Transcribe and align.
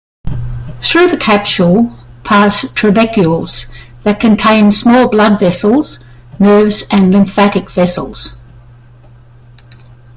Through 0.81 1.09
the 1.09 1.17
capsule 1.19 1.93
pass 2.23 2.61
trabecules 2.73 3.67
that 4.01 4.19
contain 4.19 4.71
small 4.71 5.07
blood 5.07 5.39
vessels, 5.39 5.99
nerves 6.39 6.85
and 6.89 7.13
lymphatic 7.13 7.69
vessels. 7.69 8.35